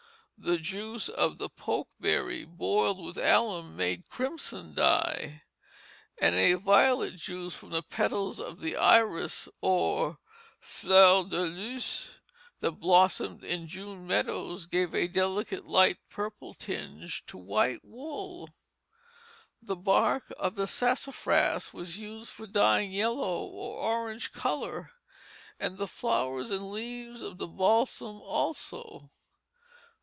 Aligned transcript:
The 0.43 0.57
juice 0.57 1.07
of 1.07 1.37
the 1.37 1.49
pokeberry 1.49 2.45
boiled 2.45 3.05
with 3.05 3.15
alum 3.15 3.75
made 3.77 4.09
crimson 4.09 4.73
dye, 4.73 5.43
and 6.17 6.33
a 6.33 6.55
violet 6.55 7.17
juice 7.17 7.53
from 7.55 7.69
the 7.69 7.83
petals 7.83 8.39
of 8.39 8.59
the 8.59 8.75
iris, 8.75 9.47
or 9.61 10.17
"flower 10.59 11.25
de 11.25 11.41
luce," 11.41 12.21
that 12.59 12.71
blossomed 12.71 13.43
in 13.43 13.67
June 13.67 14.07
meadows, 14.07 14.65
gave 14.65 14.95
a 14.95 15.07
delicate 15.07 15.67
light 15.67 15.99
purple 16.09 16.55
tinge 16.55 17.23
to 17.27 17.37
white 17.37 17.85
wool. 17.85 18.49
The 19.61 19.75
bark 19.75 20.33
of 20.39 20.55
the 20.55 20.65
sassafras 20.65 21.71
was 21.71 21.99
used 21.99 22.31
for 22.31 22.47
dyeing 22.47 22.91
yellow 22.91 23.41
or 23.45 23.77
orange 23.79 24.31
color, 24.33 24.91
and 25.59 25.77
the 25.77 25.87
flowers 25.87 26.49
and 26.49 26.71
leaves 26.71 27.21
of 27.21 27.37
the 27.37 27.47
balsam 27.47 28.19
also. 28.23 29.11